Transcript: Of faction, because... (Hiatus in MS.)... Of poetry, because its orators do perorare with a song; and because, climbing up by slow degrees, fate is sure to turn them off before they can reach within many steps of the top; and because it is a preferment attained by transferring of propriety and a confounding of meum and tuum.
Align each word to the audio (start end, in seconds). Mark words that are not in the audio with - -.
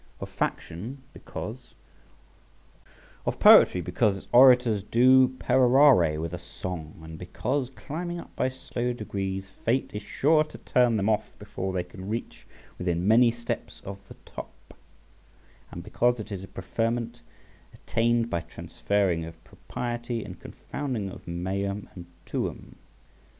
Of 0.19 0.29
faction, 0.29 1.03
because... 1.13 1.75
(Hiatus 1.75 1.75
in 1.75 2.83
MS.)... 2.85 2.95
Of 3.27 3.39
poetry, 3.39 3.81
because 3.81 4.17
its 4.17 4.27
orators 4.31 4.81
do 4.81 5.27
perorare 5.37 6.19
with 6.19 6.33
a 6.33 6.39
song; 6.39 6.99
and 7.03 7.19
because, 7.19 7.69
climbing 7.75 8.19
up 8.19 8.35
by 8.35 8.49
slow 8.49 8.93
degrees, 8.93 9.45
fate 9.63 9.91
is 9.93 10.01
sure 10.01 10.43
to 10.43 10.57
turn 10.57 10.97
them 10.97 11.07
off 11.07 11.37
before 11.37 11.71
they 11.71 11.83
can 11.83 12.09
reach 12.09 12.47
within 12.79 13.07
many 13.07 13.29
steps 13.29 13.79
of 13.81 13.99
the 14.07 14.15
top; 14.25 14.73
and 15.69 15.83
because 15.83 16.19
it 16.19 16.31
is 16.31 16.43
a 16.43 16.47
preferment 16.47 17.21
attained 17.71 18.27
by 18.27 18.41
transferring 18.41 19.23
of 19.23 19.43
propriety 19.43 20.23
and 20.23 20.33
a 20.33 20.39
confounding 20.39 21.11
of 21.11 21.27
meum 21.27 21.87
and 21.93 22.07
tuum. 22.25 22.77